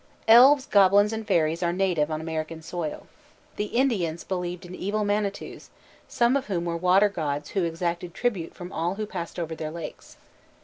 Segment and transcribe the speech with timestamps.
[0.27, 3.05] _Elves, goblins, and fairies are native on American soil.
[3.57, 5.69] The Indians believed in evil manitous,
[6.07, 9.69] some of whom were water gods who exacted tribute from all who passed over their
[9.69, 10.17] lakes.